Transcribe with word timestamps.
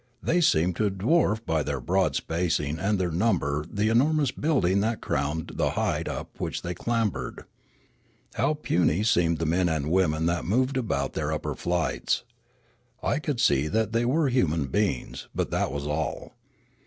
They 0.23 0.41
seemed 0.41 0.75
to 0.77 0.89
dwarf 0.89 1.45
by 1.45 1.61
their 1.61 1.79
broad 1.79 2.15
spacing 2.15 2.79
and 2.79 2.97
their 2.97 3.11
number 3.11 3.63
the 3.71 3.89
enormous 3.89 4.31
building 4.31 4.79
that 4.79 4.99
crowned 4.99 5.51
the 5.53 5.69
height 5.77 6.07
up 6.07 6.39
which 6.39 6.63
they 6.63 6.73
clambered. 6.73 7.43
How 8.33 8.55
puny 8.55 9.03
seemed 9.03 9.37
the 9.37 9.45
men 9.45 9.69
and 9.69 9.91
women 9.91 10.25
that 10.25 10.43
moved 10.43 10.75
about 10.75 11.11
2/0 11.11 11.11
Riallaro 11.11 11.13
their 11.13 11.31
upper 11.31 11.53
flights. 11.53 12.23
I 13.03 13.19
could 13.19 13.39
see 13.39 13.67
that 13.67 13.91
they 13.91 14.05
were 14.05 14.29
human 14.29 14.69
beings; 14.69 15.27
but 15.35 15.51
that 15.51 15.71
was 15.71 15.85
all. 15.85 16.33